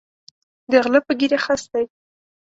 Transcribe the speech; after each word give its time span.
د 0.69 0.71
غلۀ 0.83 0.99
پۀ 1.05 1.13
ږیره 1.19 1.39
خس 1.45 1.61
دی 1.71 1.85